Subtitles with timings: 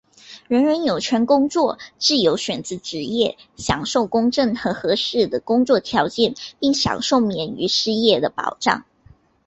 [0.47, 8.83] 人人有权工作、自由选择职业、享受公正和合适的工作条件并享受免于失业的保障。